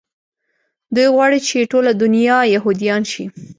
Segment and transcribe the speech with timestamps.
[0.95, 3.23] دوى غواړي چې ټوله دونيا يهودان شي.